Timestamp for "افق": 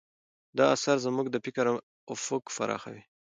2.13-2.43